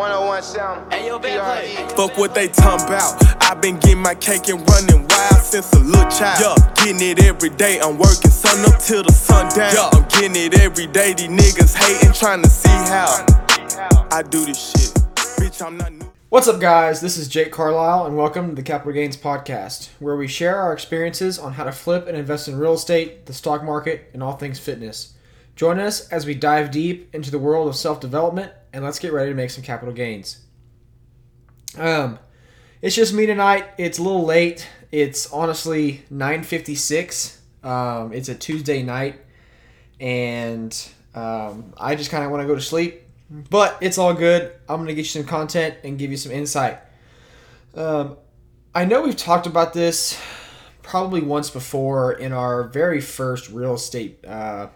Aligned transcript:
101 0.00 0.42
sound. 0.42 0.90
Hey, 0.90 1.08
yo, 1.08 1.18
PRE. 1.18 1.94
Fuck 1.94 2.16
what 2.16 2.34
they 2.34 2.48
talking 2.48 2.86
about. 2.86 3.22
I've 3.42 3.60
been 3.60 3.78
getting 3.80 4.00
my 4.00 4.14
cake 4.14 4.48
and 4.48 4.66
running 4.70 5.06
wild 5.06 5.42
since 5.42 5.70
a 5.74 5.78
little 5.78 6.10
child. 6.10 6.40
Yeah, 6.40 6.72
getting 6.74 7.06
it 7.06 7.22
every 7.22 7.50
day. 7.50 7.78
I'm 7.80 7.98
working 7.98 8.30
sun 8.30 8.64
up 8.64 8.80
till 8.80 9.02
the 9.02 9.12
sun 9.12 9.54
down. 9.54 9.74
Yeah, 9.74 9.90
I'm 9.92 10.08
getting 10.08 10.36
it 10.36 10.58
every 10.58 10.86
day. 10.86 11.12
These 11.12 11.28
niggas 11.28 11.76
hating, 11.76 12.14
trying 12.14 12.42
to 12.42 12.48
see 12.48 12.70
how 12.70 13.26
I 14.10 14.22
do 14.22 14.46
this 14.46 14.70
shit. 14.70 14.94
Bitch, 15.36 15.60
I'm 15.60 15.76
not 15.76 15.92
new. 15.92 16.10
What's 16.30 16.48
up, 16.48 16.62
guys? 16.62 17.02
This 17.02 17.18
is 17.18 17.28
Jake 17.28 17.52
Carlisle, 17.52 18.06
and 18.06 18.16
welcome 18.16 18.48
to 18.48 18.54
the 18.54 18.62
Capital 18.62 18.94
Gains 18.94 19.18
Podcast, 19.18 19.90
where 19.98 20.16
we 20.16 20.26
share 20.26 20.56
our 20.56 20.72
experiences 20.72 21.38
on 21.38 21.52
how 21.52 21.64
to 21.64 21.72
flip 21.72 22.08
and 22.08 22.16
invest 22.16 22.48
in 22.48 22.58
real 22.58 22.72
estate, 22.72 23.26
the 23.26 23.34
stock 23.34 23.62
market, 23.62 24.08
and 24.14 24.22
all 24.22 24.32
things 24.32 24.58
fitness. 24.58 25.12
Join 25.56 25.78
us 25.78 26.08
as 26.08 26.24
we 26.24 26.34
dive 26.34 26.70
deep 26.70 27.14
into 27.14 27.30
the 27.30 27.38
world 27.38 27.68
of 27.68 27.76
self 27.76 28.00
development, 28.00 28.52
and 28.72 28.84
let's 28.84 28.98
get 28.98 29.12
ready 29.12 29.30
to 29.30 29.34
make 29.34 29.50
some 29.50 29.64
capital 29.64 29.94
gains. 29.94 30.40
Um, 31.78 32.18
it's 32.82 32.94
just 32.96 33.12
me 33.12 33.26
tonight. 33.26 33.66
It's 33.78 33.98
a 33.98 34.02
little 34.02 34.24
late. 34.24 34.66
It's 34.90 35.30
honestly 35.32 36.02
9:56. 36.10 37.38
Um, 37.62 38.12
it's 38.12 38.28
a 38.28 38.34
Tuesday 38.34 38.82
night, 38.82 39.20
and 40.00 40.76
um, 41.14 41.74
I 41.76 41.94
just 41.94 42.10
kind 42.10 42.24
of 42.24 42.30
want 42.30 42.42
to 42.42 42.46
go 42.46 42.54
to 42.54 42.60
sleep. 42.60 43.02
But 43.30 43.78
it's 43.80 43.98
all 43.98 44.14
good. 44.14 44.52
I'm 44.68 44.78
gonna 44.78 44.94
get 44.94 44.98
you 44.98 45.04
some 45.04 45.24
content 45.24 45.76
and 45.84 45.98
give 45.98 46.10
you 46.10 46.16
some 46.16 46.32
insight. 46.32 46.78
Um, 47.76 48.16
I 48.74 48.84
know 48.84 49.02
we've 49.02 49.16
talked 49.16 49.46
about 49.46 49.72
this 49.72 50.20
probably 50.82 51.20
once 51.20 51.50
before 51.50 52.12
in 52.12 52.32
our 52.32 52.64
very 52.64 53.00
first 53.00 53.48
real 53.50 53.74
estate 53.74 54.24
uh, 54.26 54.68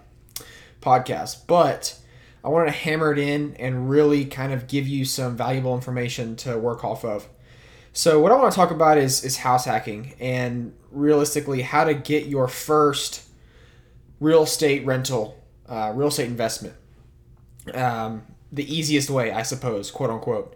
podcast, 0.80 1.46
but 1.46 1.98
I 2.44 2.48
wanted 2.48 2.66
to 2.66 2.72
hammer 2.72 3.10
it 3.10 3.18
in 3.18 3.56
and 3.56 3.88
really 3.88 4.26
kind 4.26 4.52
of 4.52 4.68
give 4.68 4.86
you 4.86 5.06
some 5.06 5.34
valuable 5.34 5.74
information 5.74 6.36
to 6.36 6.58
work 6.58 6.84
off 6.84 7.02
of. 7.04 7.26
So 7.94 8.20
what 8.20 8.32
I 8.32 8.34
want 8.36 8.52
to 8.52 8.56
talk 8.56 8.70
about 8.70 8.98
is 8.98 9.24
is 9.24 9.38
house 9.38 9.64
hacking 9.64 10.14
and 10.20 10.74
realistically 10.90 11.62
how 11.62 11.84
to 11.84 11.94
get 11.94 12.26
your 12.26 12.48
first 12.48 13.26
real 14.20 14.42
estate 14.42 14.84
rental, 14.84 15.42
uh, 15.68 15.92
real 15.94 16.08
estate 16.08 16.26
investment. 16.26 16.74
Um, 17.72 18.24
the 18.52 18.72
easiest 18.72 19.08
way, 19.08 19.32
I 19.32 19.42
suppose, 19.42 19.90
quote 19.90 20.10
unquote. 20.10 20.54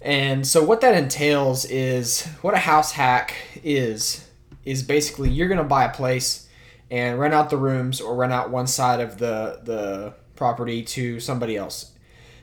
And 0.00 0.44
so 0.44 0.64
what 0.64 0.80
that 0.80 0.94
entails 0.94 1.64
is 1.66 2.26
what 2.42 2.54
a 2.54 2.58
house 2.58 2.92
hack 2.92 3.36
is 3.62 4.28
is 4.64 4.82
basically 4.82 5.30
you're 5.30 5.48
gonna 5.48 5.62
buy 5.62 5.84
a 5.84 5.92
place 5.92 6.48
and 6.90 7.18
rent 7.18 7.32
out 7.32 7.50
the 7.50 7.56
rooms 7.56 8.00
or 8.00 8.16
rent 8.16 8.32
out 8.32 8.50
one 8.50 8.66
side 8.66 9.00
of 9.00 9.18
the 9.18 9.60
the 9.62 10.14
property 10.42 10.82
to 10.82 11.20
somebody 11.20 11.56
else. 11.56 11.92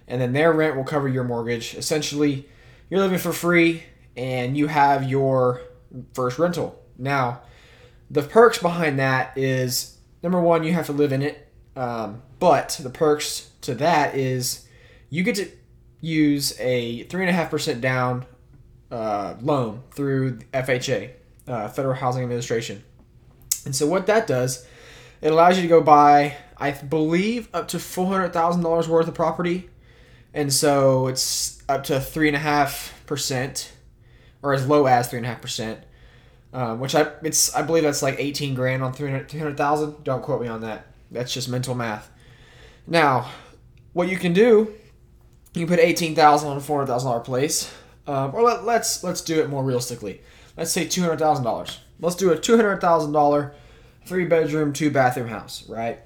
And 0.07 0.21
then 0.21 0.31
their 0.31 0.53
rent 0.53 0.77
will 0.77 0.85
cover 0.85 1.09
your 1.09 1.25
mortgage. 1.25 1.75
Essentially, 1.75 2.47
you're 2.89 3.01
living 3.01 3.19
for 3.19 3.33
free 3.33 3.83
and 4.15 4.57
you 4.57 4.67
have 4.67 5.03
your 5.03 5.61
first 6.13 6.39
rental. 6.39 6.81
Now, 6.97 7.41
the 8.09 8.21
perks 8.21 8.57
behind 8.57 8.99
that 8.99 9.37
is 9.37 9.97
number 10.23 10.39
one, 10.39 10.63
you 10.63 10.71
have 10.71 10.85
to 10.85 10.93
live 10.93 11.11
in 11.11 11.21
it. 11.21 11.45
Um, 11.75 12.21
but 12.39 12.79
the 12.81 12.89
perks 12.89 13.49
to 13.63 13.75
that 13.75 14.15
is 14.15 14.65
you 15.09 15.23
get 15.23 15.35
to 15.35 15.51
use 15.99 16.57
a 16.57 17.03
3.5% 17.03 17.81
down 17.81 18.25
uh, 18.89 19.35
loan 19.41 19.83
through 19.91 20.39
FHA, 20.53 21.11
uh, 21.49 21.67
Federal 21.67 21.95
Housing 21.95 22.23
Administration. 22.23 22.81
And 23.65 23.75
so, 23.75 23.85
what 23.87 24.07
that 24.07 24.25
does, 24.25 24.65
it 25.21 25.33
allows 25.33 25.57
you 25.57 25.63
to 25.63 25.67
go 25.67 25.81
buy, 25.81 26.37
I 26.59 26.71
believe, 26.71 27.49
up 27.53 27.67
to 27.69 27.77
$400,000 27.77 28.87
worth 28.87 29.07
of 29.07 29.13
property. 29.13 29.69
And 30.33 30.51
so, 30.53 31.07
it's 31.07 31.63
up 31.69 31.83
to 31.85 31.93
3.5%, 31.93 33.69
or 34.41 34.53
as 34.53 34.67
low 34.67 34.85
as 34.85 35.11
3.5%. 35.11 35.81
Um, 36.51 36.79
which 36.79 36.95
I 36.95 37.11
it's 37.21 37.53
I 37.55 37.61
believe 37.61 37.83
that's 37.83 38.01
like 38.01 38.15
18 38.17 38.55
grand 38.55 38.81
on 38.81 38.91
300,000. 38.91 40.03
Don't 40.03 40.23
quote 40.23 40.41
me 40.41 40.47
on 40.47 40.61
that. 40.61 40.87
That's 41.11 41.31
just 41.31 41.47
mental 41.47 41.75
math. 41.75 42.09
Now, 42.87 43.29
what 43.93 44.09
you 44.09 44.17
can 44.17 44.33
do 44.33 44.73
you 45.53 45.67
put 45.67 45.79
eighteen 45.79 46.15
thousand 46.15 46.49
on 46.49 46.57
a 46.57 46.59
four 46.59 46.79
hundred 46.79 46.91
thousand 46.91 47.09
dollar 47.09 47.21
place, 47.21 47.73
um, 48.07 48.33
or 48.33 48.43
let, 48.43 48.65
let's 48.65 49.03
let's 49.03 49.21
do 49.21 49.41
it 49.41 49.49
more 49.49 49.63
realistically. 49.63 50.21
Let's 50.55 50.71
say 50.71 50.87
two 50.87 51.01
hundred 51.01 51.19
thousand 51.19 51.43
dollars. 51.43 51.79
Let's 51.99 52.15
do 52.15 52.31
a 52.31 52.37
two 52.37 52.55
hundred 52.55 52.81
thousand 52.81 53.11
dollar 53.13 53.55
three 54.05 54.25
bedroom 54.25 54.73
two 54.73 54.91
bathroom 54.91 55.27
house, 55.27 55.67
right? 55.67 55.99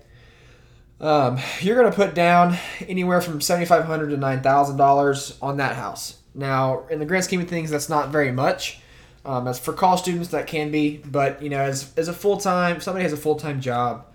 Um, 1.04 1.38
you're 1.60 1.76
gonna 1.76 1.94
put 1.94 2.16
down 2.16 2.58
anywhere 2.88 3.20
from 3.20 3.42
7,500 3.42 4.10
to 4.12 4.18
nine 4.18 4.42
thousand 4.42 4.78
dollars 4.78 5.38
on 5.42 5.58
that 5.58 5.76
house. 5.76 6.16
Now, 6.34 6.88
in 6.90 7.00
the 7.00 7.06
grand 7.06 7.26
scheme 7.26 7.42
of 7.42 7.50
things, 7.50 7.70
that's 7.70 7.90
not 7.90 8.10
very 8.10 8.32
much. 8.32 8.80
Um, 9.26 9.46
as 9.50 9.60
for 9.60 9.74
college 9.74 10.00
students, 10.00 10.30
that 10.30 10.48
can 10.48 10.72
be, 10.72 10.98
but 11.06 11.42
you 11.44 11.50
know, 11.50 11.60
as 11.60 11.94
as 11.98 12.08
a 12.08 12.14
full 12.14 12.38
time, 12.38 12.80
somebody 12.80 13.04
has 13.04 13.12
a 13.12 13.18
full 13.18 13.36
time 13.36 13.60
job, 13.60 14.06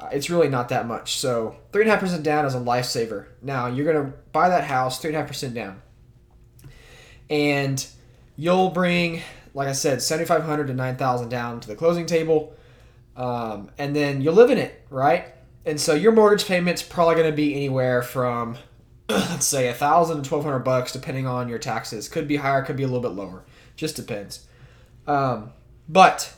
uh, 0.00 0.08
it's 0.12 0.30
really 0.30 0.48
not 0.48 0.70
that 0.70 0.86
much. 0.86 1.18
So 1.18 1.56
three 1.72 1.82
and 1.82 1.90
a 1.90 1.92
half 1.92 2.00
percent 2.00 2.22
down 2.22 2.46
is 2.46 2.54
a 2.54 2.58
lifesaver. 2.58 3.26
Now 3.42 3.66
you're 3.66 3.92
gonna 3.92 4.14
buy 4.32 4.48
that 4.48 4.64
house 4.64 4.98
three 5.00 5.08
and 5.08 5.16
a 5.16 5.20
half 5.20 5.28
percent 5.28 5.52
down, 5.52 5.82
and 7.28 7.86
you'll 8.34 8.70
bring, 8.70 9.20
like 9.52 9.68
I 9.68 9.72
said, 9.72 10.00
seventy 10.00 10.26
five 10.26 10.42
hundred 10.42 10.68
to 10.68 10.74
nine 10.74 10.96
thousand 10.96 11.28
down 11.28 11.60
to 11.60 11.68
the 11.68 11.76
closing 11.76 12.06
table, 12.06 12.54
um, 13.14 13.70
and 13.76 13.94
then 13.94 14.22
you'll 14.22 14.34
live 14.34 14.50
in 14.50 14.56
it, 14.56 14.86
right? 14.88 15.26
And 15.66 15.80
so 15.80 15.94
your 15.94 16.12
mortgage 16.12 16.46
payment's 16.46 16.82
probably 16.82 17.16
gonna 17.16 17.32
be 17.32 17.54
anywhere 17.54 18.02
from 18.02 18.58
let's 19.08 19.46
say 19.46 19.68
a 19.68 19.74
thousand 19.74 20.22
to 20.22 20.28
twelve 20.28 20.44
hundred 20.44 20.60
bucks, 20.60 20.92
depending 20.92 21.26
on 21.26 21.48
your 21.48 21.58
taxes. 21.58 22.08
Could 22.08 22.28
be 22.28 22.36
higher, 22.36 22.62
could 22.62 22.76
be 22.76 22.82
a 22.82 22.86
little 22.86 23.02
bit 23.02 23.12
lower. 23.12 23.44
Just 23.76 23.96
depends. 23.96 24.46
Um, 25.06 25.52
but 25.88 26.34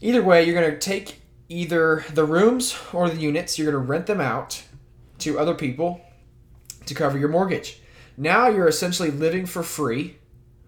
either 0.00 0.22
way, 0.22 0.44
you're 0.44 0.54
gonna 0.54 0.78
take 0.78 1.20
either 1.48 2.04
the 2.12 2.24
rooms 2.24 2.76
or 2.92 3.08
the 3.08 3.16
units, 3.16 3.58
you're 3.58 3.70
going 3.70 3.84
to 3.84 3.90
rent 3.90 4.06
them 4.06 4.20
out 4.20 4.62
to 5.18 5.38
other 5.38 5.54
people 5.54 6.00
to 6.86 6.94
cover 6.94 7.18
your 7.18 7.28
mortgage. 7.28 7.80
Now 8.16 8.48
you're 8.48 8.68
essentially 8.68 9.10
living 9.10 9.46
for 9.46 9.62
free, 9.62 10.16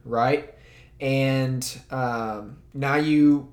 right? 0.04 0.54
And 1.00 1.80
um, 1.90 2.58
now 2.74 2.96
you 2.96 3.52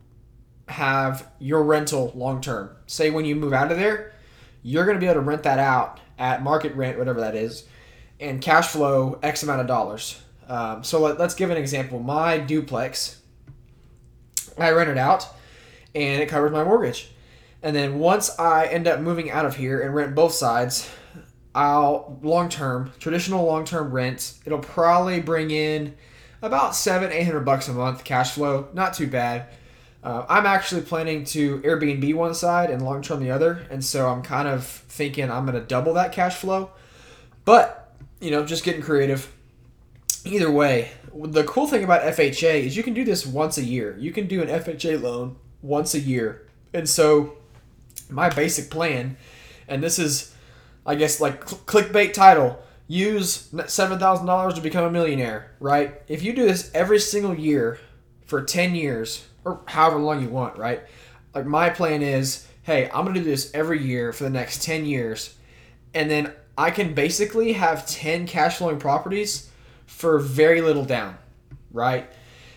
have 0.68 1.30
your 1.40 1.64
rental 1.64 2.12
long 2.16 2.42
term. 2.42 2.70
Say 2.88 3.10
when 3.10 3.26
you 3.26 3.36
move 3.36 3.54
out 3.54 3.72
of 3.72 3.78
there, 3.78 4.14
you're 4.64 4.86
going 4.86 4.96
to 4.96 5.00
be 5.00 5.06
able 5.06 5.16
to 5.16 5.22
rent 5.22 5.44
that 5.44 5.60
out 5.60 6.00
at 6.18 6.42
market 6.42 6.74
rent, 6.76 6.98
whatever 6.98 7.22
that 7.22 7.36
is, 7.36 7.66
and 8.20 8.42
cash 8.42 8.68
flow 8.68 9.20
X 9.22 9.44
amount 9.44 9.62
of 9.62 9.68
dollars. 9.68 10.22
Um, 10.48 10.84
so 10.84 11.00
let, 11.00 11.20
us 11.20 11.36
give 11.36 11.50
an 11.50 11.58
example. 11.58 12.00
My 12.00 12.38
duplex, 12.38 13.22
I 14.58 14.72
rent 14.72 14.90
it 14.90 14.98
out, 14.98 15.28
and 15.94 16.22
it 16.22 16.30
covers 16.30 16.52
my 16.52 16.64
mortgage. 16.64 17.12
And 17.64 17.76
then 17.76 18.00
once 18.00 18.38
I 18.40 18.68
end 18.68 18.88
up 18.88 19.00
moving 19.00 19.32
out 19.32 19.46
of 19.46 19.56
here 19.56 19.82
and 19.82 19.94
rent 19.94 20.14
both 20.14 20.34
sides, 20.34 20.90
I'll 21.56 22.20
long 22.22 22.50
term, 22.50 22.92
traditional 23.00 23.46
long 23.46 23.66
term 23.66 23.92
rent, 23.92 24.34
it'll 24.46 24.60
probably 24.60 25.22
bring 25.22 25.52
in 25.52 25.96
about 26.42 26.76
seven, 26.76 27.12
eight 27.12 27.24
hundred 27.24 27.46
bucks 27.46 27.68
a 27.68 27.74
month 27.74 28.04
cash 28.04 28.32
flow. 28.32 28.68
Not 28.74 28.94
too 28.94 29.08
bad. 29.08 29.48
Uh, 30.06 30.24
I'm 30.30 30.46
actually 30.46 30.82
planning 30.82 31.24
to 31.26 31.58
Airbnb 31.62 32.14
one 32.14 32.36
side 32.36 32.70
and 32.70 32.86
long 32.86 33.02
term 33.02 33.24
the 33.24 33.32
other, 33.32 33.66
and 33.72 33.84
so 33.84 34.08
I'm 34.08 34.22
kind 34.22 34.48
of 34.48 34.64
thinking 34.64 35.32
I'm 35.32 35.48
gonna 35.48 35.62
double 35.62 35.96
that 35.96 36.12
cash 36.12 36.36
flow. 36.36 36.70
But 37.44 37.92
you 38.22 38.30
know, 38.30 38.46
just 38.46 38.64
getting 38.64 38.84
creative. 38.84 39.34
Either 40.24 40.52
way, 40.52 40.92
the 41.12 41.44
cool 41.46 41.66
thing 41.66 41.84
about 41.84 42.04
FHA 42.04 42.66
is 42.66 42.78
you 42.78 42.84
can 42.84 42.94
do 42.94 43.04
this 43.04 43.26
once 43.26 43.58
a 43.58 43.64
year. 43.64 43.98
You 43.98 44.12
can 44.12 44.28
do 44.28 44.44
an 44.44 44.48
FHA 44.48 45.02
loan 45.02 45.38
once 45.64 45.96
a 45.96 46.00
year, 46.00 46.48
and 46.72 46.88
so 46.88 47.38
my 48.08 48.30
basic 48.30 48.70
plan, 48.70 49.18
and 49.68 49.82
this 49.82 49.98
is, 49.98 50.36
I 50.86 50.94
guess, 50.94 51.20
like 51.20 51.50
cl- 51.50 51.62
clickbait 51.66 52.14
title. 52.14 52.62
Use 52.88 53.50
seven 53.66 53.98
thousand 53.98 54.28
dollars 54.28 54.54
to 54.54 54.62
become 54.62 54.84
a 54.84 54.92
millionaire. 54.92 55.50
Right? 55.60 56.00
If 56.08 56.22
you 56.22 56.34
do 56.34 56.46
this 56.46 56.70
every 56.76 57.00
single 57.00 57.34
year 57.34 57.80
for 58.28 58.44
ten 58.44 58.76
years 58.76 59.26
or 59.46 59.62
however 59.68 60.00
long 60.00 60.22
you 60.22 60.30
want, 60.30 60.58
right? 60.58 60.82
Like 61.34 61.46
my 61.46 61.70
plan 61.70 62.02
is, 62.02 62.48
hey, 62.64 62.90
I'm 62.90 63.06
gonna 63.06 63.20
do 63.20 63.24
this 63.24 63.52
every 63.54 63.82
year 63.82 64.12
for 64.12 64.24
the 64.24 64.30
next 64.30 64.64
ten 64.64 64.86
years, 64.86 65.36
and 65.94 66.10
then 66.10 66.34
I 66.58 66.72
can 66.72 66.94
basically 66.94 67.54
have 67.54 67.88
ten 67.88 68.28
cash 68.28 68.58
flowing 68.58 68.80
properties 68.80 69.50
for 69.86 70.20
very 70.20 70.62
little 70.62 70.86
down, 70.86 71.18
right? 71.72 72.10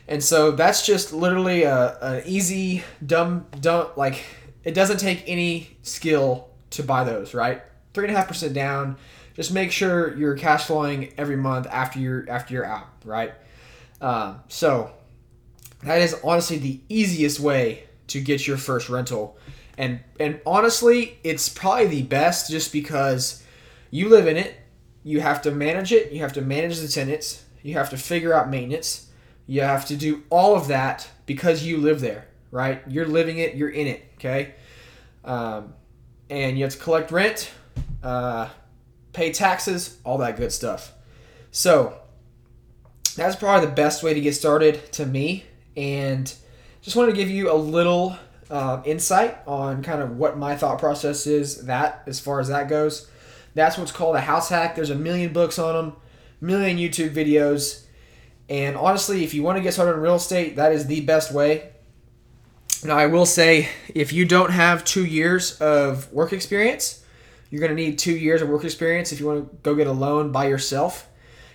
And 0.08 0.24
so 0.24 0.52
that's 0.52 0.86
just 0.86 1.12
literally 1.12 1.64
a, 1.64 1.98
an 2.00 2.22
easy, 2.24 2.82
dumb, 3.04 3.46
dumb, 3.60 3.88
like 3.96 4.24
it 4.64 4.72
doesn't 4.72 4.98
take 4.98 5.22
any 5.26 5.76
skill 5.82 6.48
to 6.70 6.82
buy 6.82 7.04
those, 7.04 7.34
right? 7.34 7.62
Three 7.92 8.06
and 8.06 8.14
a 8.14 8.18
half 8.18 8.28
percent 8.28 8.54
down. 8.54 8.96
Just 9.34 9.52
make 9.52 9.70
sure 9.70 10.16
you're 10.16 10.34
cash 10.34 10.64
flowing 10.64 11.12
every 11.16 11.36
month 11.36 11.66
after 11.70 11.98
you're 12.00 12.28
after 12.28 12.54
you're 12.54 12.64
out, 12.64 12.88
right? 13.04 13.34
Um, 14.00 14.40
so 14.48 14.90
that 15.82 16.00
is 16.00 16.16
honestly 16.24 16.58
the 16.58 16.80
easiest 16.88 17.40
way 17.40 17.84
to 18.08 18.20
get 18.20 18.46
your 18.46 18.56
first 18.56 18.88
rental, 18.88 19.36
and 19.76 20.00
and 20.18 20.40
honestly, 20.44 21.18
it's 21.22 21.48
probably 21.48 21.86
the 21.86 22.02
best 22.02 22.50
just 22.50 22.72
because 22.72 23.42
you 23.90 24.08
live 24.08 24.26
in 24.26 24.36
it, 24.36 24.56
you 25.02 25.20
have 25.20 25.42
to 25.42 25.50
manage 25.50 25.92
it, 25.92 26.12
you 26.12 26.20
have 26.20 26.32
to 26.34 26.42
manage 26.42 26.80
the 26.80 26.88
tenants, 26.88 27.44
you 27.62 27.74
have 27.74 27.90
to 27.90 27.96
figure 27.96 28.34
out 28.34 28.50
maintenance, 28.50 29.08
you 29.46 29.62
have 29.62 29.86
to 29.86 29.96
do 29.96 30.22
all 30.30 30.54
of 30.54 30.68
that 30.68 31.08
because 31.26 31.64
you 31.64 31.78
live 31.78 32.00
there, 32.00 32.26
right? 32.50 32.82
You're 32.88 33.06
living 33.06 33.38
it, 33.38 33.54
you're 33.54 33.70
in 33.70 33.86
it, 33.86 34.12
okay? 34.16 34.54
Um, 35.24 35.74
and 36.28 36.58
you 36.58 36.64
have 36.64 36.74
to 36.74 36.78
collect 36.78 37.10
rent, 37.10 37.50
uh, 38.02 38.48
pay 39.12 39.32
taxes, 39.32 39.98
all 40.04 40.18
that 40.18 40.36
good 40.36 40.52
stuff. 40.52 40.92
So 41.50 41.98
that's 43.16 43.36
probably 43.36 43.66
the 43.66 43.72
best 43.72 44.02
way 44.02 44.14
to 44.14 44.20
get 44.20 44.34
started 44.34 44.92
to 44.92 45.06
me. 45.06 45.44
And 45.78 46.34
just 46.82 46.96
wanted 46.96 47.12
to 47.12 47.16
give 47.16 47.30
you 47.30 47.52
a 47.52 47.54
little 47.54 48.18
uh, 48.50 48.82
insight 48.84 49.38
on 49.46 49.80
kind 49.84 50.02
of 50.02 50.16
what 50.18 50.36
my 50.36 50.56
thought 50.56 50.80
process 50.80 51.24
is 51.24 51.66
that 51.66 52.02
as 52.06 52.18
far 52.18 52.40
as 52.40 52.48
that 52.48 52.68
goes. 52.68 53.08
That's 53.54 53.78
what's 53.78 53.92
called 53.92 54.16
a 54.16 54.20
house 54.20 54.48
hack. 54.48 54.74
There's 54.74 54.90
a 54.90 54.96
million 54.96 55.32
books 55.32 55.56
on 55.56 55.74
them, 55.74 55.96
million 56.40 56.78
YouTube 56.78 57.10
videos. 57.14 57.84
And 58.48 58.76
honestly, 58.76 59.22
if 59.22 59.34
you 59.34 59.44
want 59.44 59.56
to 59.56 59.62
get 59.62 59.72
started 59.72 59.92
in 59.92 60.00
real 60.00 60.16
estate, 60.16 60.56
that 60.56 60.72
is 60.72 60.86
the 60.86 61.00
best 61.02 61.32
way. 61.32 61.70
Now, 62.84 62.96
I 62.96 63.06
will 63.06 63.26
say, 63.26 63.68
if 63.94 64.12
you 64.12 64.24
don't 64.24 64.50
have 64.50 64.84
two 64.84 65.04
years 65.04 65.60
of 65.60 66.12
work 66.12 66.32
experience, 66.32 67.04
you're 67.50 67.60
going 67.60 67.76
to 67.76 67.80
need 67.80 67.98
two 67.98 68.16
years 68.16 68.42
of 68.42 68.48
work 68.48 68.64
experience 68.64 69.12
if 69.12 69.20
you 69.20 69.26
want 69.26 69.48
to 69.48 69.56
go 69.62 69.76
get 69.76 69.86
a 69.86 69.92
loan 69.92 70.32
by 70.32 70.48
yourself. 70.48 71.08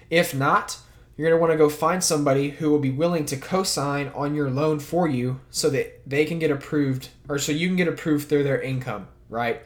If 0.10 0.34
not, 0.34 0.78
you're 1.16 1.30
going 1.30 1.38
to 1.38 1.42
want 1.42 1.52
to 1.52 1.58
go 1.58 1.70
find 1.70 2.04
somebody 2.04 2.50
who 2.50 2.70
will 2.72 2.80
be 2.80 2.90
willing 2.90 3.26
to 3.26 3.38
co-sign 3.38 4.12
on 4.16 4.34
your 4.34 4.50
loan 4.50 4.80
for 4.80 5.08
you 5.08 5.40
so 5.50 5.70
that 5.70 6.02
they 6.10 6.26
can 6.26 6.40
get 6.40 6.50
approved 6.50 7.10
or 7.30 7.38
so 7.38 7.52
you 7.52 7.68
can 7.68 7.76
get 7.76 7.88
approved 7.88 8.28
through 8.28 8.44
their 8.44 8.62
income 8.62 9.08
right? 9.34 9.62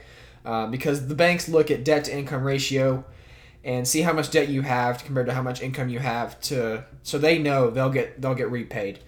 Uh, 0.45 0.65
because 0.67 1.07
the 1.07 1.15
banks 1.15 1.49
look 1.49 1.69
at 1.69 1.83
debt 1.83 2.05
to 2.05 2.17
income 2.17 2.43
ratio 2.43 3.03
and 3.63 3.87
see 3.87 4.01
how 4.01 4.13
much 4.13 4.31
debt 4.31 4.47
you 4.47 4.61
have 4.61 5.03
compared 5.03 5.27
to 5.27 5.33
how 5.33 5.41
much 5.41 5.61
income 5.61 5.89
you 5.89 5.99
have 5.99 6.39
to 6.39 6.85
so 7.03 7.17
they 7.17 7.37
know 7.37 7.69
they'll 7.69 7.89
get 7.89 8.19
they'll 8.21 8.35
get 8.35 8.49
repaid 8.49 8.99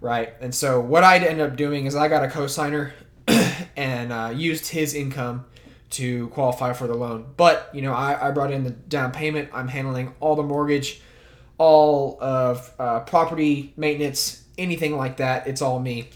right? 0.00 0.34
And 0.40 0.54
so 0.54 0.80
what 0.80 1.02
i'd 1.02 1.24
end 1.24 1.40
up 1.40 1.56
doing 1.56 1.86
is 1.86 1.96
i 1.96 2.06
got 2.06 2.22
a 2.22 2.28
co-signer 2.28 2.92
and 3.76 4.12
uh, 4.12 4.32
used 4.34 4.68
his 4.68 4.94
income 4.94 5.44
to 5.90 6.28
qualify 6.28 6.74
for 6.74 6.86
the 6.86 6.94
loan. 6.94 7.26
But 7.36 7.70
you 7.72 7.82
know 7.82 7.92
I, 7.92 8.28
I 8.28 8.30
brought 8.30 8.52
in 8.52 8.62
the 8.62 8.70
down 8.70 9.10
payment. 9.10 9.48
I'm 9.52 9.68
handling 9.68 10.14
all 10.20 10.36
the 10.36 10.42
mortgage 10.42 11.00
all 11.58 12.16
of 12.20 12.72
uh, 12.78 13.00
property 13.00 13.72
maintenance, 13.76 14.44
anything 14.56 14.96
like 14.96 15.18
that. 15.18 15.46
It's 15.46 15.60
all 15.60 15.78
me. 15.78 16.08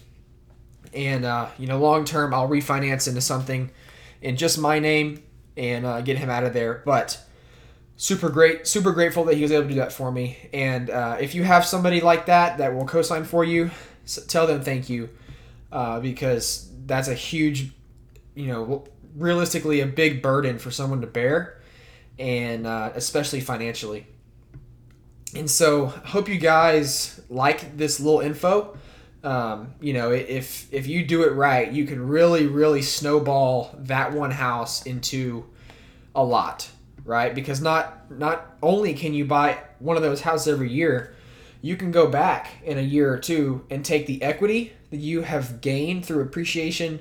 And 0.93 1.25
uh, 1.25 1.49
you 1.57 1.67
know, 1.67 1.79
long 1.79 2.05
term, 2.05 2.33
I'll 2.33 2.49
refinance 2.49 3.07
into 3.07 3.21
something 3.21 3.69
in 4.21 4.37
just 4.37 4.57
my 4.57 4.79
name 4.79 5.21
and 5.57 5.85
uh, 5.85 6.01
get 6.01 6.17
him 6.17 6.29
out 6.29 6.43
of 6.43 6.53
there. 6.53 6.81
But 6.85 7.19
super 7.95 8.29
great, 8.29 8.67
super 8.67 8.91
grateful 8.91 9.25
that 9.25 9.35
he 9.35 9.41
was 9.41 9.51
able 9.51 9.63
to 9.63 9.69
do 9.69 9.75
that 9.75 9.93
for 9.93 10.11
me. 10.11 10.49
And 10.53 10.89
uh, 10.89 11.17
if 11.19 11.35
you 11.35 11.43
have 11.43 11.65
somebody 11.65 12.01
like 12.01 12.25
that 12.27 12.57
that 12.57 12.73
will 12.73 12.85
co-sign 12.85 13.23
for 13.23 13.43
you, 13.43 13.71
tell 14.27 14.47
them 14.47 14.61
thank 14.61 14.89
you 14.89 15.09
uh, 15.71 15.99
because 15.99 16.69
that's 16.85 17.07
a 17.07 17.13
huge, 17.13 17.71
you 18.35 18.47
know, 18.47 18.85
realistically 19.15 19.81
a 19.81 19.85
big 19.85 20.21
burden 20.21 20.57
for 20.57 20.71
someone 20.71 21.01
to 21.01 21.07
bear, 21.07 21.61
and 22.17 22.65
uh, 22.65 22.91
especially 22.95 23.39
financially. 23.39 24.07
And 25.35 25.49
so, 25.49 25.87
hope 25.87 26.29
you 26.29 26.37
guys 26.37 27.19
like 27.29 27.75
this 27.75 27.99
little 27.99 28.19
info. 28.19 28.77
Um, 29.23 29.73
you 29.81 29.93
know, 29.93 30.11
if 30.11 30.71
if 30.71 30.85
you 30.85 31.05
do 31.05 31.23
it 31.23 31.33
right, 31.33 31.71
you 31.71 31.85
can 31.85 32.07
really, 32.07 32.45
really 32.45 32.81
snowball 32.81 33.73
that 33.79 34.13
one 34.13 34.31
house 34.31 34.85
into 34.85 35.45
a 36.13 36.23
lot, 36.23 36.69
right? 37.03 37.33
Because 37.33 37.61
not 37.61 38.11
not 38.11 38.57
only 38.61 38.93
can 38.93 39.13
you 39.13 39.25
buy 39.25 39.57
one 39.79 39.97
of 39.97 40.03
those 40.03 40.21
houses 40.21 40.53
every 40.53 40.71
year, 40.71 41.15
you 41.61 41.77
can 41.77 41.91
go 41.91 42.07
back 42.07 42.61
in 42.63 42.77
a 42.77 42.81
year 42.81 43.11
or 43.11 43.17
two 43.17 43.65
and 43.71 43.83
take 43.83 44.05
the 44.05 44.21
equity 44.21 44.73
that 44.91 44.97
you 44.97 45.21
have 45.21 45.61
gained 45.61 46.05
through 46.05 46.21
appreciation, 46.21 46.99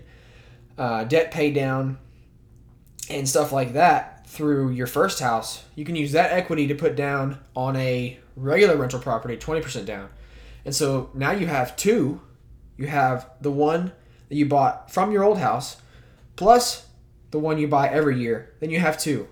uh, 0.79 1.05
debt 1.05 1.33
pay 1.33 1.51
down, 1.51 1.99
and 3.11 3.29
stuff 3.29 3.53
like 3.53 3.75
that 3.75 4.27
through 4.27 4.71
your 4.71 4.87
first 4.87 5.21
house. 5.21 5.65
You 5.75 5.85
can 5.85 5.97
use 5.97 6.13
that 6.13 6.33
equity 6.33 6.67
to 6.69 6.75
put 6.75 6.97
down 6.97 7.39
on 7.55 7.77
a 7.77 8.19
regular 8.37 8.77
rental 8.77 9.01
property 9.01 9.37
20% 9.37 9.85
down. 9.85 10.09
And 10.65 10.75
so 10.75 11.11
now 11.15 11.33
you 11.33 11.47
have 11.47 11.77
two. 11.77 12.21
You 12.77 12.87
have 12.87 13.31
the 13.41 13.51
one 13.51 13.93
that 14.29 14.37
you 14.37 14.47
bought 14.47 14.91
from 14.91 15.13
your 15.13 15.25
old 15.25 15.39
house 15.39 15.77
plus 16.37 16.87
the 17.31 17.39
one 17.39 17.59
you 17.59 17.69
buy 17.69 17.89
every 17.89 18.19
year. 18.19 18.55
Then 18.61 18.71
you 18.71 18.81
have 18.81 18.99
two. 18.99 19.29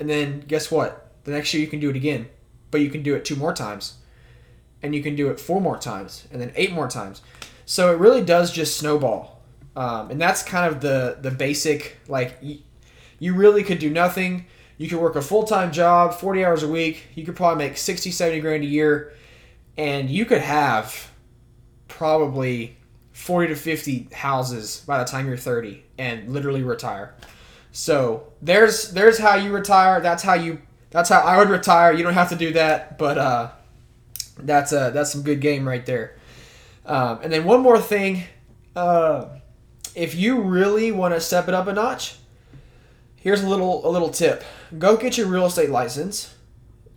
And 0.00 0.08
then 0.08 0.40
guess 0.40 0.70
what? 0.70 1.12
The 1.24 1.30
next 1.30 1.52
year 1.52 1.62
you 1.62 1.68
can 1.68 1.80
do 1.80 1.90
it 1.90 1.96
again, 1.96 2.28
but 2.70 2.80
you 2.80 2.90
can 2.90 3.02
do 3.02 3.14
it 3.14 3.24
two 3.24 3.36
more 3.36 3.52
times. 3.52 3.96
And 4.82 4.94
you 4.94 5.02
can 5.02 5.16
do 5.16 5.30
it 5.30 5.40
four 5.40 5.60
more 5.60 5.76
times 5.76 6.26
and 6.30 6.40
then 6.40 6.52
eight 6.54 6.72
more 6.72 6.88
times. 6.88 7.22
So 7.66 7.92
it 7.92 7.98
really 7.98 8.22
does 8.22 8.52
just 8.52 8.76
snowball. 8.76 9.42
Um, 9.76 10.10
and 10.10 10.20
that's 10.20 10.42
kind 10.42 10.72
of 10.72 10.80
the 10.80 11.18
the 11.20 11.30
basic 11.30 11.98
like 12.08 12.38
you, 12.40 12.58
you 13.18 13.34
really 13.34 13.62
could 13.62 13.78
do 13.78 13.90
nothing 13.90 14.46
you 14.78 14.88
could 14.88 14.98
work 14.98 15.16
a 15.16 15.22
full 15.22 15.42
time 15.42 15.72
job, 15.72 16.14
40 16.14 16.44
hours 16.44 16.62
a 16.62 16.68
week. 16.68 17.08
You 17.14 17.24
could 17.24 17.36
probably 17.36 17.66
make 17.66 17.76
60, 17.76 18.10
70 18.10 18.40
grand 18.40 18.62
a 18.62 18.66
year. 18.66 19.12
And 19.76 20.08
you 20.08 20.24
could 20.24 20.40
have 20.40 21.10
probably 21.88 22.76
40 23.12 23.48
to 23.48 23.56
50 23.56 24.08
houses 24.12 24.82
by 24.86 24.98
the 24.98 25.04
time 25.04 25.26
you're 25.26 25.36
30 25.36 25.84
and 25.98 26.28
literally 26.32 26.62
retire. 26.62 27.14
So 27.72 28.32
there's 28.40 28.92
there's 28.92 29.18
how 29.18 29.34
you 29.34 29.52
retire. 29.52 30.00
That's 30.00 30.22
how 30.22 30.34
you 30.34 30.60
that's 30.90 31.08
how 31.08 31.20
I 31.20 31.38
would 31.38 31.50
retire. 31.50 31.92
You 31.92 32.02
don't 32.02 32.14
have 32.14 32.30
to 32.30 32.36
do 32.36 32.52
that, 32.54 32.98
but 32.98 33.18
uh, 33.18 33.50
that's 34.38 34.72
a 34.72 34.90
that's 34.94 35.12
some 35.12 35.22
good 35.22 35.40
game 35.40 35.66
right 35.66 35.84
there. 35.84 36.16
Um, 36.86 37.20
and 37.22 37.32
then 37.32 37.44
one 37.44 37.60
more 37.60 37.78
thing, 37.78 38.24
uh, 38.74 39.26
if 39.94 40.14
you 40.14 40.40
really 40.40 40.90
want 40.90 41.14
to 41.14 41.20
step 41.20 41.48
it 41.48 41.54
up 41.54 41.66
a 41.66 41.72
notch, 41.72 42.16
here's 43.20 43.42
a 43.42 43.48
little 43.48 43.86
a 43.86 43.90
little 43.90 44.10
tip. 44.10 44.44
Go 44.78 44.96
get 44.96 45.18
your 45.18 45.26
real 45.26 45.46
estate 45.46 45.70
license. 45.70 46.34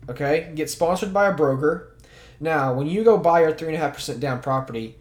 Okay, 0.10 0.52
get 0.56 0.70
sponsored 0.70 1.14
by 1.14 1.28
a 1.28 1.34
broker. 1.34 1.96
Now, 2.40 2.74
when 2.74 2.88
you 2.88 3.04
go 3.04 3.18
buy 3.18 3.42
your 3.42 3.54
three 3.54 3.68
and 3.68 3.78
a 3.78 3.80
half 3.80 3.94
percent 3.94 4.20
down 4.20 4.42
property, 4.42 4.98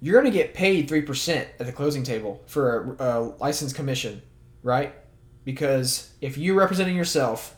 you're 0.00 0.20
going 0.20 0.32
to 0.32 0.36
get 0.36 0.54
paid 0.54 0.88
three 0.88 1.02
percent 1.02 1.48
at 1.58 1.66
the 1.66 1.72
closing 1.72 2.02
table 2.02 2.42
for 2.46 2.96
a, 2.98 3.04
a 3.04 3.20
license 3.38 3.72
commission, 3.72 4.22
right? 4.62 4.94
Because 5.44 6.10
if 6.20 6.38
you're 6.38 6.56
representing 6.56 6.96
yourself 6.96 7.56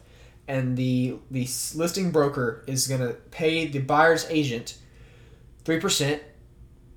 and 0.49 0.77
the 0.77 1.19
the 1.31 1.49
listing 1.75 2.11
broker 2.11 2.65
is 2.67 2.89
going 2.89 3.01
to 3.01 3.13
pay 3.31 3.67
the 3.67 3.79
buyer's 3.79 4.27
agent 4.29 4.79
three 5.65 5.79
percent, 5.79 6.21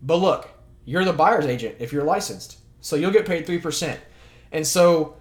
but 0.02 0.18
look, 0.18 0.50
you're 0.84 1.06
the 1.06 1.14
buyer's 1.14 1.46
agent 1.46 1.76
if 1.80 1.94
you're 1.94 2.04
licensed, 2.04 2.58
so 2.82 2.96
you'll 2.96 3.12
get 3.12 3.26
paid 3.28 3.46
three 3.46 3.60
percent, 3.60 4.00
and 4.52 4.66
so 4.66 5.16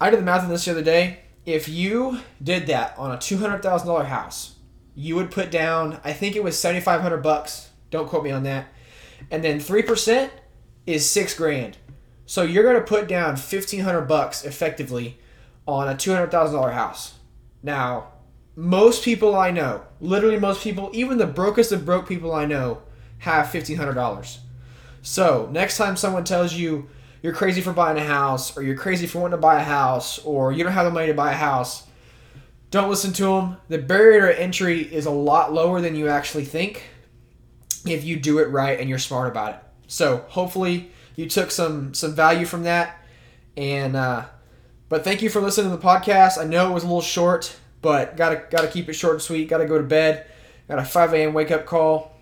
I 0.00 0.10
did 0.10 0.18
the 0.18 0.24
math 0.24 0.42
on 0.42 0.48
this 0.48 0.64
the 0.64 0.72
other 0.72 0.82
day. 0.82 1.20
If 1.46 1.68
you 1.68 2.20
did 2.42 2.66
that 2.66 2.94
on 2.98 3.12
a 3.12 3.18
two 3.18 3.38
hundred 3.38 3.62
thousand 3.62 3.88
dollar 3.88 4.04
house, 4.04 4.56
you 4.94 5.14
would 5.16 5.30
put 5.30 5.50
down 5.50 6.00
I 6.04 6.12
think 6.12 6.36
it 6.36 6.44
was 6.44 6.58
seventy 6.58 6.80
five 6.80 7.00
hundred 7.00 7.22
bucks. 7.22 7.70
Don't 7.90 8.08
quote 8.08 8.24
me 8.24 8.30
on 8.30 8.42
that. 8.44 8.66
And 9.30 9.44
then 9.44 9.60
three 9.60 9.82
percent 9.82 10.32
is 10.86 11.08
six 11.08 11.34
grand. 11.34 11.78
So 12.26 12.42
you're 12.42 12.64
gonna 12.64 12.80
put 12.84 13.08
down 13.08 13.36
fifteen 13.36 13.80
hundred 13.80 14.02
bucks 14.02 14.44
effectively 14.44 15.18
on 15.66 15.88
a 15.88 15.96
two 15.96 16.12
hundred 16.12 16.30
thousand 16.30 16.56
dollar 16.56 16.72
house. 16.72 17.14
Now, 17.62 18.12
most 18.56 19.04
people 19.04 19.34
I 19.34 19.50
know, 19.50 19.84
literally 20.00 20.38
most 20.38 20.62
people, 20.62 20.90
even 20.92 21.18
the 21.18 21.26
brokest 21.26 21.72
of 21.72 21.84
broke 21.84 22.08
people 22.08 22.32
I 22.34 22.44
know, 22.46 22.82
have 23.18 23.50
fifteen 23.50 23.76
hundred 23.76 23.94
dollars. 23.94 24.40
So 25.02 25.48
next 25.52 25.76
time 25.76 25.96
someone 25.96 26.24
tells 26.24 26.54
you 26.54 26.88
you're 27.24 27.32
crazy 27.32 27.62
for 27.62 27.72
buying 27.72 27.96
a 27.96 28.04
house, 28.04 28.54
or 28.54 28.62
you're 28.62 28.76
crazy 28.76 29.06
for 29.06 29.20
wanting 29.20 29.38
to 29.38 29.40
buy 29.40 29.58
a 29.58 29.64
house, 29.64 30.18
or 30.26 30.52
you 30.52 30.62
don't 30.62 30.74
have 30.74 30.84
the 30.84 30.90
money 30.90 31.06
to 31.06 31.14
buy 31.14 31.32
a 31.32 31.34
house, 31.34 31.86
don't 32.70 32.90
listen 32.90 33.14
to 33.14 33.24
them. 33.24 33.56
The 33.70 33.78
barrier 33.78 34.26
to 34.26 34.38
entry 34.38 34.82
is 34.82 35.06
a 35.06 35.10
lot 35.10 35.50
lower 35.50 35.80
than 35.80 35.96
you 35.96 36.08
actually 36.08 36.44
think 36.44 36.82
if 37.86 38.04
you 38.04 38.20
do 38.20 38.40
it 38.40 38.50
right 38.50 38.78
and 38.78 38.90
you're 38.90 38.98
smart 38.98 39.28
about 39.28 39.54
it. 39.54 39.60
So 39.86 40.18
hopefully 40.28 40.90
you 41.16 41.26
took 41.26 41.50
some 41.50 41.94
some 41.94 42.14
value 42.14 42.44
from 42.44 42.64
that. 42.64 43.02
And 43.56 43.96
uh, 43.96 44.26
but 44.90 45.02
thank 45.02 45.22
you 45.22 45.30
for 45.30 45.40
listening 45.40 45.70
to 45.70 45.76
the 45.78 45.82
podcast. 45.82 46.36
I 46.36 46.44
know 46.44 46.72
it 46.72 46.74
was 46.74 46.82
a 46.82 46.88
little 46.88 47.00
short, 47.00 47.56
but 47.80 48.18
gotta 48.18 48.42
gotta 48.50 48.68
keep 48.68 48.90
it 48.90 48.92
short 48.92 49.14
and 49.14 49.22
sweet. 49.22 49.48
Gotta 49.48 49.64
go 49.64 49.78
to 49.78 49.84
bed. 49.84 50.26
Got 50.68 50.78
a 50.78 50.84
5 50.84 51.14
a.m. 51.14 51.32
wake 51.32 51.50
up 51.50 51.64
call. 51.64 52.20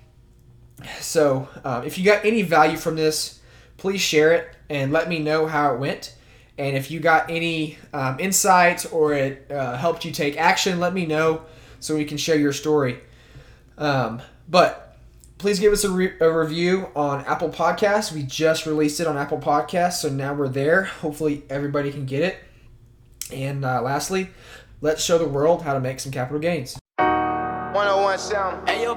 So 1.01 1.49
uh, 1.65 1.83
if 1.85 1.99
you 1.99 2.05
got 2.05 2.25
any 2.25 2.43
value 2.43 2.77
from 2.77 2.95
this, 2.95 3.41
please 3.79 4.01
share 4.01 4.33
it 4.33 4.55
and 4.73 4.93
let 4.93 5.09
me 5.09 5.19
know 5.19 5.47
how 5.47 5.75
it 5.75 5.79
went. 5.79 6.15
And 6.59 6.77
if 6.77 6.91
you 6.91 7.01
got 7.01 7.31
any 7.31 7.79
um, 7.93 8.19
insights 8.19 8.87
or 8.87 9.15
it 9.15 9.51
uh, 9.51 9.77
helped 9.77 10.05
you 10.05 10.13
take 10.13 10.37
action, 10.37 10.81
let 10.81 10.93
me 10.93 11.07
know 11.07 11.43
so 11.81 11.97
we 11.97 12.05
can 12.05 12.17
share 12.17 12.37
your 12.37 12.53
story. 12.53 13.01
Um, 13.79 14.23
but 14.49 14.97
please 15.39 15.59
give 15.59 15.73
us 15.73 15.85
a, 15.85 15.91
re- 15.91 16.17
a, 16.21 16.31
review 16.31 16.89
on 16.95 17.25
Apple 17.25 17.49
Podcasts. 17.49 18.13
We 18.13 18.23
just 18.23 18.67
released 18.67 19.01
it 19.01 19.07
on 19.07 19.17
Apple 19.17 19.39
Podcasts, 19.39 19.95
so 19.95 20.09
now 20.09 20.35
we're 20.35 20.49
there. 20.49 20.85
Hopefully, 20.85 21.43
everybody 21.49 21.91
can 21.91 22.07
get 22.07 22.23
it. 22.23 22.39
And 23.33 23.65
uh, 23.65 23.81
lastly, 23.81 24.29
Let's 24.83 25.05
show 25.05 25.17
the 25.17 25.29
world 25.29 25.63
how 25.63 25.75
to 25.75 25.81
make 25.81 26.01
some 26.01 26.11
capital 26.11 26.41
gains. 26.41 26.77
101 27.73 28.19
sound. 28.19 28.69
Hey, 28.69 28.83
yo, 28.83 28.95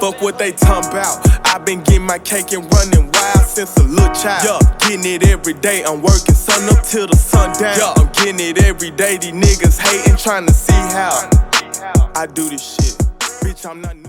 Fuck 0.00 0.22
what 0.22 0.38
they 0.38 0.52
talking 0.52 0.90
about. 0.90 1.20
I've 1.46 1.66
been 1.66 1.82
getting 1.82 2.06
my 2.06 2.18
cake 2.18 2.52
and 2.52 2.64
running 2.72 3.10
wild 3.12 3.46
since 3.46 3.76
a 3.76 3.82
little 3.82 4.14
child. 4.14 4.62
Yeah, 4.62 4.76
getting 4.78 5.04
it 5.04 5.28
every 5.28 5.52
day. 5.52 5.84
I'm 5.84 6.00
working 6.00 6.34
sun 6.34 6.74
up 6.74 6.82
till 6.82 7.06
the 7.06 7.16
sun 7.16 7.52
down. 7.60 7.78
Yeah, 7.78 7.92
I'm 7.96 8.10
getting 8.12 8.40
it 8.40 8.62
every 8.64 8.90
day. 8.90 9.18
These 9.18 9.32
niggas 9.32 9.78
hating, 9.78 10.16
trying 10.16 10.46
to 10.46 10.54
see 10.54 10.72
how 10.72 11.28
I 12.16 12.26
do 12.26 12.48
this 12.48 12.74
shit. 12.74 12.96
Bitch, 13.42 13.68
I'm 13.68 13.82
not 13.82 13.96
new. 13.96 14.00